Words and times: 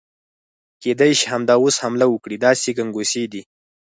کېدای 0.81 1.11
شي 1.19 1.25
همدا 1.33 1.55
اوس 1.61 1.75
حمله 1.83 2.05
وکړي، 2.09 2.37
داسې 2.45 2.69
ګنګوسې 2.77 3.23
دي. 3.31 3.41